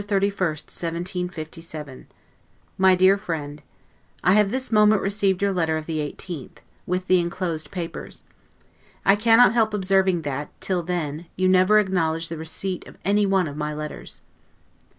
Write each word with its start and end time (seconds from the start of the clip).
LETTER 0.01 0.19
CCXV 0.31 0.31
BATH, 0.31 0.65
December 0.65 1.03
31, 1.03 1.27
1757 1.29 2.07
MY 2.79 2.95
DEAR 2.95 3.17
FRIEND: 3.19 3.61
I 4.23 4.33
have 4.33 4.49
this 4.49 4.71
moment 4.71 4.99
received 5.03 5.43
your 5.43 5.51
letter 5.53 5.77
of 5.77 5.85
the 5.85 5.99
18th, 5.99 6.57
with 6.87 7.05
the 7.05 7.19
inclosed 7.19 7.69
papers. 7.69 8.23
I 9.05 9.15
cannot 9.15 9.53
help 9.53 9.75
observing 9.75 10.23
that, 10.23 10.49
till 10.59 10.81
then, 10.81 11.27
you 11.35 11.47
never 11.47 11.77
acknowledged 11.77 12.29
the 12.29 12.37
receipt 12.37 12.87
of 12.87 12.97
any 13.05 13.27
one 13.27 13.47
of 13.47 13.55
my 13.55 13.75
letters. 13.75 14.21